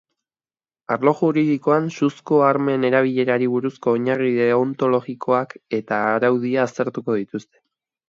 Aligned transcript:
Arlo 0.95 1.11
juridikoan 1.19 1.89
suzko 1.97 2.39
armen 2.47 2.89
erabilerari 2.91 3.51
buruzko 3.57 3.95
oinarri 4.01 4.33
deontologikoak 4.41 5.57
eta 5.83 6.05
araudia 6.19 6.69
aztertuko 6.69 7.23
dituzte. 7.25 7.67